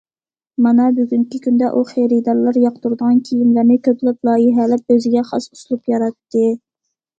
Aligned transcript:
مانا 0.67 0.85
بۈگۈنكى 0.99 1.39
كۈندە 1.43 1.69
ئۇ 1.79 1.83
خېرىدارلار 1.89 2.57
ياقتۇرىدىغان 2.63 3.21
كىيىملەرنى 3.29 3.79
كۆپلەپ 3.89 4.29
لايىھەلەپ، 4.31 4.97
ئۆزىگە 4.97 5.25
خاس 5.31 5.51
ئۇسلۇب 5.55 5.95
ياراتتى. 5.97 6.47